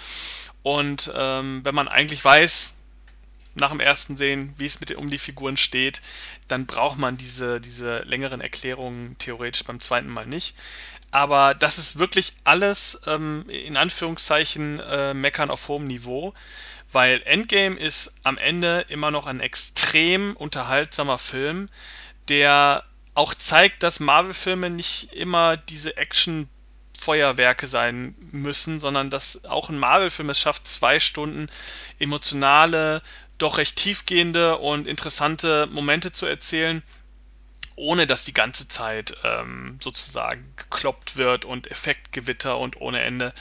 Und 0.62 1.10
ähm, 1.14 1.60
wenn 1.64 1.74
man 1.74 1.88
eigentlich 1.88 2.22
weiß, 2.24 2.74
nach 3.54 3.70
dem 3.70 3.80
ersten 3.80 4.16
Sehen, 4.16 4.52
wie 4.56 4.66
es 4.66 4.80
mit 4.80 4.94
um 4.94 5.10
die 5.10 5.18
Figuren 5.18 5.56
steht, 5.56 6.02
dann 6.48 6.66
braucht 6.66 6.98
man 6.98 7.16
diese, 7.16 7.60
diese 7.60 8.00
längeren 8.02 8.40
Erklärungen 8.40 9.16
theoretisch 9.18 9.64
beim 9.64 9.80
zweiten 9.80 10.08
Mal 10.08 10.26
nicht. 10.26 10.54
Aber 11.10 11.54
das 11.54 11.78
ist 11.78 11.98
wirklich 11.98 12.32
alles 12.42 13.00
ähm, 13.06 13.44
in 13.48 13.76
Anführungszeichen 13.76 14.80
äh, 14.80 15.14
meckern 15.14 15.50
auf 15.50 15.68
hohem 15.68 15.86
Niveau, 15.86 16.34
weil 16.90 17.22
Endgame 17.24 17.78
ist 17.78 18.12
am 18.24 18.36
Ende 18.36 18.84
immer 18.88 19.10
noch 19.10 19.26
ein 19.26 19.40
extrem 19.40 20.34
unterhaltsamer 20.36 21.18
Film, 21.18 21.68
der 22.28 22.84
auch 23.14 23.32
zeigt, 23.32 23.82
dass 23.84 24.00
Marvel-Filme 24.00 24.70
nicht 24.70 25.12
immer 25.12 25.56
diese 25.56 25.96
Action 25.96 26.48
Feuerwerke 26.98 27.66
sein 27.66 28.14
müssen, 28.32 28.80
sondern 28.80 29.10
dass 29.10 29.44
auch 29.44 29.68
ein 29.68 29.78
Marvel-Film 29.78 30.30
es 30.30 30.40
schafft, 30.40 30.66
zwei 30.66 30.98
Stunden 31.00 31.48
emotionale, 31.98 33.02
doch 33.38 33.58
recht 33.58 33.76
tiefgehende 33.76 34.58
und 34.58 34.86
interessante 34.86 35.66
Momente 35.70 36.12
zu 36.12 36.26
erzählen, 36.26 36.82
ohne 37.76 38.06
dass 38.06 38.24
die 38.24 38.34
ganze 38.34 38.68
Zeit 38.68 39.14
ähm, 39.24 39.78
sozusagen 39.82 40.44
gekloppt 40.56 41.16
wird 41.16 41.44
und 41.44 41.70
Effektgewitter 41.70 42.58
und 42.58 42.80
ohne 42.80 43.00
Ende. 43.02 43.32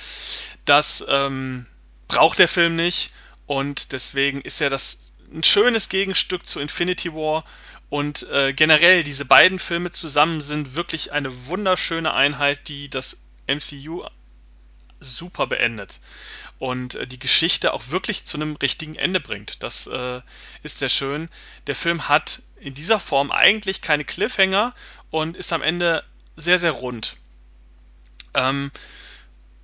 Das 0.65 1.05
ähm, 1.07 1.67
braucht 2.07 2.39
der 2.39 2.47
Film 2.47 2.75
nicht 2.75 3.13
und 3.45 3.91
deswegen 3.91 4.41
ist 4.41 4.61
er 4.61 4.69
das 4.69 5.13
ein 5.31 5.43
schönes 5.43 5.89
Gegenstück 5.89 6.47
zu 6.47 6.59
Infinity 6.59 7.13
War 7.13 7.43
und 7.89 8.27
äh, 8.31 8.53
generell, 8.53 9.03
diese 9.03 9.25
beiden 9.25 9.59
Filme 9.59 9.91
zusammen 9.91 10.41
sind 10.41 10.75
wirklich 10.75 11.11
eine 11.11 11.45
wunderschöne 11.47 12.11
Einheit, 12.13 12.67
die 12.67 12.89
das 12.89 13.17
MCU 13.47 14.03
super 14.99 15.47
beendet 15.47 15.99
und 16.63 16.95
äh, 16.95 17.05
die 17.05 17.19
Geschichte 17.19 17.73
auch 17.73 17.89
wirklich 17.89 18.23
zu 18.23 18.37
einem 18.37 18.55
richtigen 18.55 18.95
Ende 18.95 19.19
bringt. 19.19 19.61
Das 19.61 19.85
äh, 19.85 20.21
ist 20.63 20.79
sehr 20.79 20.87
schön. 20.87 21.27
Der 21.67 21.75
Film 21.75 22.07
hat 22.07 22.41
in 22.55 22.73
dieser 22.73 23.01
Form 23.01 23.31
eigentlich 23.31 23.81
keine 23.81 24.05
Cliffhanger 24.05 24.73
und 25.11 25.35
ist 25.35 25.51
am 25.51 25.61
Ende 25.61 26.05
sehr, 26.37 26.59
sehr 26.59 26.71
rund. 26.71 27.17
Ähm, 28.33 28.71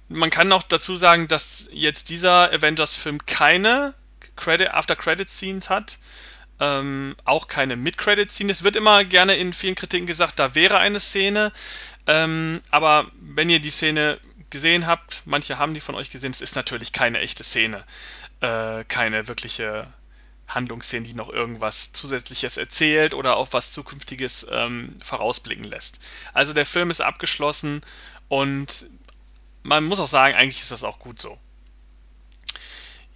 man 0.09 0.29
kann 0.29 0.51
auch 0.51 0.63
dazu 0.63 0.97
sagen, 0.97 1.29
dass 1.29 1.69
jetzt 1.71 2.09
dieser 2.09 2.51
Avengers-Film 2.51 3.25
keine 3.25 3.93
Credit, 4.35 4.67
After-Credit-Scenes 4.71 5.69
hat 5.69 5.99
ähm, 6.59 7.15
auch 7.23 7.47
keine 7.47 7.77
Mid-Credit-Scene. 7.77 8.51
Es 8.51 8.63
wird 8.63 8.75
immer 8.75 9.05
gerne 9.05 9.37
in 9.37 9.53
vielen 9.53 9.75
Kritiken 9.75 10.05
gesagt, 10.05 10.37
da 10.37 10.53
wäre 10.53 10.79
eine 10.79 10.99
Szene. 10.99 11.53
Ähm, 12.07 12.59
aber 12.71 13.09
wenn 13.21 13.49
ihr 13.49 13.61
die 13.61 13.69
Szene 13.69 14.19
gesehen 14.49 14.87
habt, 14.87 15.23
manche 15.25 15.57
haben 15.57 15.73
die 15.73 15.79
von 15.79 15.95
euch 15.95 16.09
gesehen, 16.09 16.31
es 16.31 16.41
ist 16.41 16.55
natürlich 16.55 16.91
keine 16.91 17.19
echte 17.19 17.43
Szene. 17.43 17.83
Äh, 18.41 18.83
keine 18.85 19.27
wirkliche 19.27 19.87
Handlungsszene, 20.47 21.05
die 21.05 21.13
noch 21.13 21.29
irgendwas 21.29 21.91
Zusätzliches 21.91 22.57
erzählt 22.57 23.13
oder 23.13 23.37
auf 23.37 23.53
was 23.53 23.71
Zukünftiges 23.71 24.47
ähm, 24.49 24.95
vorausblicken 25.03 25.63
lässt. 25.63 25.99
Also 26.33 26.53
der 26.53 26.65
Film 26.65 26.89
ist 26.89 27.01
abgeschlossen 27.01 27.81
und 28.27 28.87
man 29.63 29.85
muss 29.85 29.99
auch 29.99 30.07
sagen, 30.07 30.35
eigentlich 30.35 30.61
ist 30.61 30.71
das 30.71 30.83
auch 30.83 30.99
gut 30.99 31.21
so. 31.21 31.37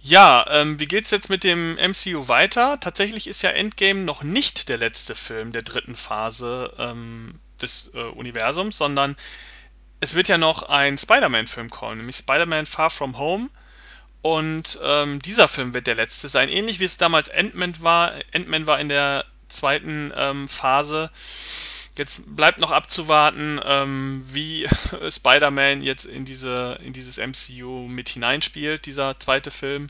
Ja, 0.00 0.44
ähm, 0.50 0.78
wie 0.78 0.86
geht's 0.86 1.10
jetzt 1.10 1.30
mit 1.30 1.44
dem 1.44 1.76
MCU 1.76 2.28
weiter? 2.28 2.78
Tatsächlich 2.78 3.26
ist 3.26 3.42
ja 3.42 3.50
Endgame 3.50 4.02
noch 4.02 4.22
nicht 4.22 4.68
der 4.68 4.76
letzte 4.76 5.14
Film 5.14 5.52
der 5.52 5.62
dritten 5.62 5.96
Phase 5.96 6.74
ähm, 6.78 7.40
des 7.62 7.90
äh, 7.94 8.02
Universums, 8.02 8.76
sondern 8.76 9.16
es 10.04 10.14
wird 10.14 10.28
ja 10.28 10.36
noch 10.36 10.64
ein 10.64 10.98
Spider-Man-Film 10.98 11.70
kommen, 11.70 11.96
nämlich 11.96 12.16
Spider-Man 12.16 12.66
Far 12.66 12.90
From 12.90 13.16
Home. 13.18 13.48
Und 14.20 14.78
ähm, 14.82 15.20
dieser 15.20 15.48
Film 15.48 15.72
wird 15.72 15.86
der 15.86 15.94
letzte 15.94 16.28
sein, 16.28 16.50
ähnlich 16.50 16.78
wie 16.78 16.84
es 16.84 16.98
damals 16.98 17.30
Ant-Man 17.30 17.82
war. 17.82 18.12
Ant-Man 18.34 18.66
war 18.66 18.78
in 18.80 18.90
der 18.90 19.24
zweiten 19.48 20.12
ähm, 20.14 20.46
Phase. 20.46 21.10
Jetzt 21.96 22.22
bleibt 22.36 22.58
noch 22.58 22.70
abzuwarten, 22.70 23.58
ähm, 23.64 24.22
wie 24.30 24.68
Spider-Man 25.10 25.80
jetzt 25.80 26.04
in, 26.04 26.26
diese, 26.26 26.78
in 26.82 26.92
dieses 26.92 27.16
MCU 27.16 27.86
mit 27.88 28.10
hineinspielt, 28.10 28.84
dieser 28.84 29.18
zweite 29.18 29.50
Film, 29.50 29.86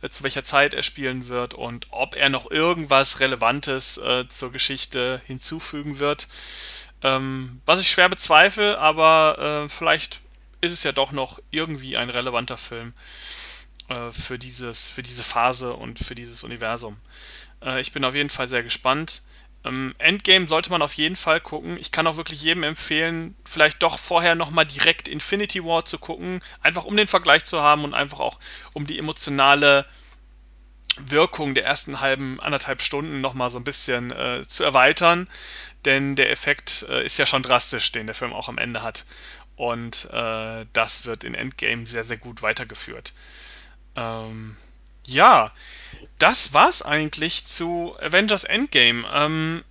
äh, 0.00 0.08
zu 0.08 0.22
welcher 0.22 0.44
Zeit 0.44 0.72
er 0.72 0.82
spielen 0.82 1.28
wird 1.28 1.52
und 1.52 1.88
ob 1.90 2.14
er 2.14 2.30
noch 2.30 2.50
irgendwas 2.50 3.20
Relevantes 3.20 3.98
äh, 3.98 4.26
zur 4.28 4.50
Geschichte 4.50 5.20
hinzufügen 5.26 5.98
wird. 5.98 6.26
Ähm, 7.02 7.60
was 7.64 7.80
ich 7.80 7.90
schwer 7.90 8.08
bezweifle, 8.08 8.78
aber 8.78 9.64
äh, 9.64 9.68
vielleicht 9.68 10.20
ist 10.60 10.72
es 10.72 10.82
ja 10.82 10.92
doch 10.92 11.12
noch 11.12 11.38
irgendwie 11.50 11.96
ein 11.96 12.10
relevanter 12.10 12.56
Film 12.56 12.92
äh, 13.88 14.10
für, 14.10 14.38
dieses, 14.38 14.88
für 14.90 15.02
diese 15.02 15.22
Phase 15.22 15.74
und 15.74 15.98
für 15.98 16.14
dieses 16.14 16.42
Universum. 16.42 16.96
Äh, 17.62 17.80
ich 17.80 17.92
bin 17.92 18.04
auf 18.04 18.14
jeden 18.14 18.30
Fall 18.30 18.48
sehr 18.48 18.62
gespannt. 18.62 19.22
Ähm, 19.64 19.94
Endgame 19.98 20.46
sollte 20.46 20.70
man 20.70 20.82
auf 20.82 20.94
jeden 20.94 21.16
Fall 21.16 21.40
gucken. 21.40 21.76
Ich 21.78 21.92
kann 21.92 22.06
auch 22.06 22.16
wirklich 22.16 22.42
jedem 22.42 22.62
empfehlen, 22.62 23.34
vielleicht 23.44 23.82
doch 23.82 23.98
vorher 23.98 24.34
nochmal 24.34 24.66
direkt 24.66 25.08
Infinity 25.08 25.64
War 25.64 25.84
zu 25.84 25.98
gucken, 25.98 26.40
einfach 26.62 26.84
um 26.84 26.96
den 26.96 27.08
Vergleich 27.08 27.44
zu 27.44 27.60
haben 27.60 27.84
und 27.84 27.94
einfach 27.94 28.20
auch 28.20 28.38
um 28.72 28.86
die 28.86 28.98
emotionale 28.98 29.86
Wirkung 30.98 31.54
der 31.54 31.64
ersten 31.64 32.00
halben 32.00 32.40
anderthalb 32.40 32.82
Stunden 32.82 33.20
nochmal 33.20 33.50
so 33.50 33.58
ein 33.58 33.64
bisschen 33.64 34.10
äh, 34.10 34.44
zu 34.46 34.64
erweitern, 34.64 35.28
denn 35.84 36.16
der 36.16 36.30
Effekt 36.30 36.86
äh, 36.88 37.04
ist 37.04 37.18
ja 37.18 37.26
schon 37.26 37.42
drastisch, 37.42 37.92
den 37.92 38.06
der 38.06 38.14
Film 38.14 38.32
auch 38.32 38.48
am 38.48 38.58
Ende 38.58 38.82
hat. 38.82 39.04
Und 39.56 40.08
äh, 40.12 40.66
das 40.72 41.04
wird 41.04 41.24
in 41.24 41.34
Endgame 41.34 41.86
sehr, 41.86 42.04
sehr 42.04 42.16
gut 42.16 42.42
weitergeführt. 42.42 43.12
Ähm, 43.96 44.56
ja, 45.04 45.52
das 46.18 46.52
war's 46.52 46.82
eigentlich 46.82 47.46
zu 47.46 47.96
Avengers 48.00 48.44
Endgame. 48.44 49.04
Ähm, 49.12 49.64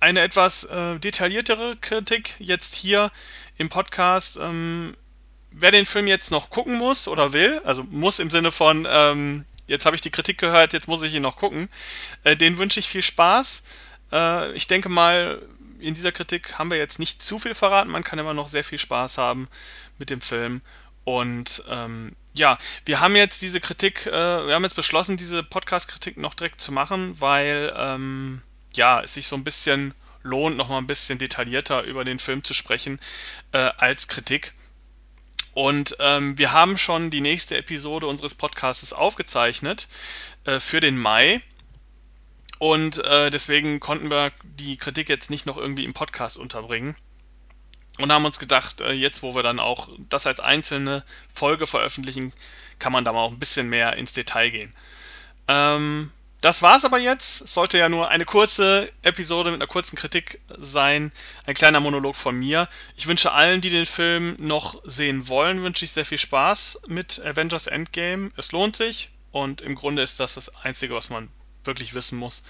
eine 0.00 0.20
etwas 0.20 0.64
äh, 0.64 0.98
detailliertere 0.98 1.76
Kritik 1.80 2.36
jetzt 2.38 2.74
hier 2.74 3.10
im 3.56 3.68
Podcast. 3.68 4.36
Ähm, 4.36 4.96
wer 5.50 5.70
den 5.70 5.86
Film 5.86 6.06
jetzt 6.06 6.30
noch 6.30 6.50
gucken 6.50 6.76
muss 6.76 7.08
oder 7.08 7.32
will, 7.32 7.62
also 7.64 7.84
muss 7.84 8.18
im 8.18 8.30
Sinne 8.30 8.52
von, 8.52 8.86
ähm, 8.88 9.44
jetzt 9.66 9.86
habe 9.86 9.96
ich 9.96 10.02
die 10.02 10.10
Kritik 10.10 10.38
gehört, 10.38 10.72
jetzt 10.72 10.88
muss 10.88 11.02
ich 11.02 11.14
ihn 11.14 11.22
noch 11.22 11.36
gucken, 11.36 11.68
äh, 12.24 12.36
den 12.36 12.58
wünsche 12.58 12.80
ich 12.80 12.88
viel 12.88 13.02
Spaß. 13.02 13.62
Äh, 14.12 14.52
ich 14.52 14.66
denke 14.66 14.88
mal, 14.88 15.42
in 15.80 15.94
dieser 15.94 16.12
Kritik 16.12 16.58
haben 16.58 16.70
wir 16.70 16.78
jetzt 16.78 16.98
nicht 16.98 17.22
zu 17.22 17.38
viel 17.38 17.54
verraten. 17.54 17.90
Man 17.90 18.04
kann 18.04 18.18
immer 18.18 18.34
noch 18.34 18.48
sehr 18.48 18.64
viel 18.64 18.78
Spaß 18.78 19.18
haben 19.18 19.48
mit 19.98 20.10
dem 20.10 20.20
Film. 20.20 20.62
Und 21.04 21.62
ähm, 21.68 22.12
ja, 22.32 22.58
wir 22.86 23.00
haben 23.00 23.14
jetzt 23.14 23.42
diese 23.42 23.60
Kritik, 23.60 24.06
äh, 24.06 24.12
wir 24.12 24.54
haben 24.54 24.64
jetzt 24.64 24.76
beschlossen, 24.76 25.16
diese 25.16 25.42
Podcast-Kritik 25.42 26.16
noch 26.16 26.34
direkt 26.34 26.60
zu 26.60 26.72
machen, 26.72 27.20
weil 27.20 27.72
ähm, 27.76 28.40
ja, 28.72 29.02
es 29.02 29.14
sich 29.14 29.26
so 29.26 29.36
ein 29.36 29.44
bisschen 29.44 29.94
lohnt, 30.22 30.56
nochmal 30.56 30.78
ein 30.78 30.86
bisschen 30.86 31.18
detaillierter 31.18 31.82
über 31.82 32.04
den 32.04 32.18
Film 32.18 32.42
zu 32.42 32.54
sprechen 32.54 32.98
äh, 33.52 33.70
als 33.76 34.08
Kritik. 34.08 34.54
Und 35.54 35.96
ähm, 36.00 36.36
wir 36.36 36.52
haben 36.52 36.76
schon 36.76 37.10
die 37.10 37.20
nächste 37.20 37.56
Episode 37.56 38.06
unseres 38.06 38.34
Podcasts 38.34 38.92
aufgezeichnet 38.92 39.88
äh, 40.44 40.58
für 40.58 40.80
den 40.80 40.98
Mai. 40.98 41.40
Und 42.58 43.04
äh, 43.04 43.30
deswegen 43.30 43.78
konnten 43.78 44.10
wir 44.10 44.32
die 44.42 44.76
Kritik 44.76 45.08
jetzt 45.08 45.30
nicht 45.30 45.46
noch 45.46 45.56
irgendwie 45.56 45.84
im 45.84 45.94
Podcast 45.94 46.36
unterbringen. 46.36 46.96
Und 47.98 48.10
haben 48.10 48.24
uns 48.24 48.40
gedacht, 48.40 48.80
äh, 48.80 48.92
jetzt 48.92 49.22
wo 49.22 49.36
wir 49.36 49.44
dann 49.44 49.60
auch 49.60 49.88
das 50.08 50.26
als 50.26 50.40
einzelne 50.40 51.04
Folge 51.32 51.68
veröffentlichen, 51.68 52.32
kann 52.80 52.92
man 52.92 53.04
da 53.04 53.12
mal 53.12 53.20
auch 53.20 53.30
ein 53.30 53.38
bisschen 53.38 53.68
mehr 53.68 53.94
ins 53.96 54.12
Detail 54.12 54.50
gehen. 54.50 54.74
Ähm, 55.46 56.10
das 56.44 56.60
war's 56.60 56.84
aber 56.84 56.98
jetzt. 56.98 57.48
Sollte 57.48 57.78
ja 57.78 57.88
nur 57.88 58.10
eine 58.10 58.26
kurze 58.26 58.92
Episode 59.02 59.50
mit 59.50 59.62
einer 59.62 59.66
kurzen 59.66 59.96
Kritik 59.96 60.42
sein. 60.58 61.10
Ein 61.46 61.54
kleiner 61.54 61.80
Monolog 61.80 62.16
von 62.16 62.38
mir. 62.38 62.68
Ich 62.96 63.06
wünsche 63.06 63.32
allen, 63.32 63.62
die 63.62 63.70
den 63.70 63.86
Film 63.86 64.36
noch 64.38 64.82
sehen 64.84 65.28
wollen, 65.28 65.62
wünsche 65.62 65.86
ich 65.86 65.92
sehr 65.92 66.04
viel 66.04 66.18
Spaß 66.18 66.82
mit 66.86 67.18
Avengers 67.24 67.66
Endgame. 67.66 68.30
Es 68.36 68.52
lohnt 68.52 68.76
sich 68.76 69.08
und 69.32 69.62
im 69.62 69.74
Grunde 69.74 70.02
ist 70.02 70.20
das 70.20 70.34
das 70.34 70.54
Einzige, 70.56 70.94
was 70.94 71.08
man 71.08 71.30
wirklich 71.64 71.94
wissen 71.94 72.18
muss. 72.18 72.42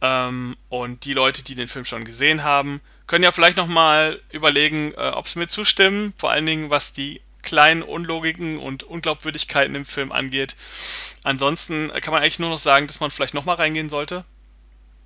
Ähm, 0.00 0.56
und 0.70 1.04
die 1.04 1.12
Leute, 1.12 1.44
die 1.44 1.54
den 1.54 1.68
Film 1.68 1.84
schon 1.84 2.06
gesehen 2.06 2.42
haben, 2.42 2.80
können 3.06 3.24
ja 3.24 3.32
vielleicht 3.32 3.58
nochmal 3.58 4.18
überlegen, 4.32 4.94
äh, 4.94 5.10
ob 5.10 5.28
sie 5.28 5.40
mir 5.40 5.48
zustimmen. 5.48 6.14
Vor 6.16 6.30
allen 6.30 6.46
Dingen, 6.46 6.70
was 6.70 6.94
die 6.94 7.20
kleinen 7.42 7.82
Unlogiken 7.82 8.58
und 8.58 8.82
Unglaubwürdigkeiten 8.82 9.74
im 9.74 9.84
Film 9.84 10.12
angeht. 10.12 10.56
Ansonsten 11.22 11.90
kann 12.00 12.12
man 12.12 12.22
eigentlich 12.22 12.38
nur 12.38 12.50
noch 12.50 12.58
sagen, 12.58 12.86
dass 12.86 13.00
man 13.00 13.10
vielleicht 13.10 13.34
nochmal 13.34 13.56
reingehen 13.56 13.88
sollte. 13.88 14.24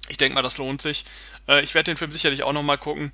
Ich 0.08 0.18
denke 0.18 0.34
mal, 0.34 0.42
das 0.42 0.58
lohnt 0.58 0.82
sich. 0.82 1.04
Äh, 1.48 1.62
ich 1.62 1.74
werde 1.74 1.90
den 1.90 1.96
Film 1.96 2.12
sicherlich 2.12 2.42
auch 2.42 2.52
nochmal 2.52 2.78
gucken. 2.78 3.12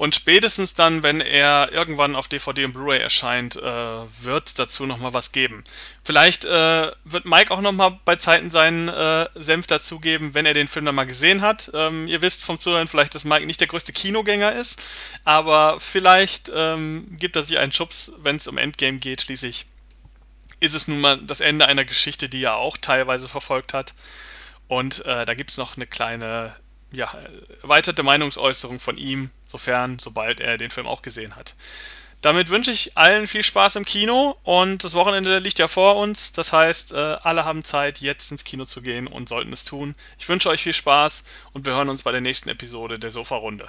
Und 0.00 0.14
spätestens 0.14 0.72
dann, 0.72 1.02
wenn 1.02 1.20
er 1.20 1.72
irgendwann 1.72 2.16
auf 2.16 2.26
DVD 2.26 2.64
und 2.64 2.72
Blu-ray 2.72 3.00
erscheint, 3.00 3.56
äh, 3.56 3.62
wird 3.62 4.58
dazu 4.58 4.86
nochmal 4.86 5.12
was 5.12 5.30
geben. 5.30 5.62
Vielleicht 6.04 6.46
äh, 6.46 6.90
wird 7.04 7.26
Mike 7.26 7.50
auch 7.52 7.60
nochmal 7.60 7.98
bei 8.06 8.16
Zeiten 8.16 8.48
seinen 8.48 8.88
äh, 8.88 9.28
Senf 9.34 9.66
dazugeben, 9.66 10.32
wenn 10.32 10.46
er 10.46 10.54
den 10.54 10.68
Film 10.68 10.86
dann 10.86 10.94
mal 10.94 11.04
gesehen 11.04 11.42
hat. 11.42 11.70
Ähm, 11.74 12.08
ihr 12.08 12.22
wisst 12.22 12.46
vom 12.46 12.58
Zuhören 12.58 12.88
vielleicht, 12.88 13.14
dass 13.14 13.26
Mike 13.26 13.44
nicht 13.44 13.60
der 13.60 13.68
größte 13.68 13.92
Kinogänger 13.92 14.52
ist, 14.52 14.80
aber 15.24 15.78
vielleicht 15.80 16.50
ähm, 16.54 17.06
gibt 17.18 17.36
er 17.36 17.44
sich 17.44 17.58
einen 17.58 17.70
Schubs, 17.70 18.10
wenn 18.22 18.36
es 18.36 18.48
um 18.48 18.56
Endgame 18.56 19.00
geht. 19.00 19.20
Schließlich 19.20 19.66
ist 20.60 20.72
es 20.72 20.88
nun 20.88 21.02
mal 21.02 21.18
das 21.18 21.40
Ende 21.40 21.66
einer 21.66 21.84
Geschichte, 21.84 22.30
die 22.30 22.42
er 22.42 22.56
auch 22.56 22.78
teilweise 22.78 23.28
verfolgt 23.28 23.74
hat. 23.74 23.92
Und 24.66 25.04
äh, 25.04 25.26
da 25.26 25.34
gibt 25.34 25.50
es 25.50 25.58
noch 25.58 25.76
eine 25.76 25.86
kleine 25.86 26.56
ja, 26.92 27.12
erweiterte 27.62 28.02
Meinungsäußerung 28.02 28.80
von 28.80 28.96
ihm, 28.96 29.30
sofern, 29.46 29.98
sobald 29.98 30.40
er 30.40 30.58
den 30.58 30.70
Film 30.70 30.86
auch 30.86 31.02
gesehen 31.02 31.36
hat. 31.36 31.54
Damit 32.20 32.50
wünsche 32.50 32.70
ich 32.70 32.98
allen 32.98 33.26
viel 33.26 33.42
Spaß 33.42 33.76
im 33.76 33.86
Kino 33.86 34.36
und 34.42 34.84
das 34.84 34.92
Wochenende 34.92 35.38
liegt 35.38 35.58
ja 35.58 35.68
vor 35.68 35.96
uns. 35.96 36.32
Das 36.32 36.52
heißt, 36.52 36.92
äh, 36.92 36.96
alle 36.96 37.46
haben 37.46 37.64
Zeit, 37.64 38.00
jetzt 38.00 38.30
ins 38.30 38.44
Kino 38.44 38.66
zu 38.66 38.82
gehen 38.82 39.06
und 39.06 39.28
sollten 39.28 39.52
es 39.54 39.64
tun. 39.64 39.94
Ich 40.18 40.28
wünsche 40.28 40.50
euch 40.50 40.62
viel 40.62 40.74
Spaß 40.74 41.24
und 41.52 41.64
wir 41.64 41.72
hören 41.72 41.88
uns 41.88 42.02
bei 42.02 42.12
der 42.12 42.20
nächsten 42.20 42.50
Episode 42.50 42.98
der 42.98 43.10
Sofa-Runde. 43.10 43.68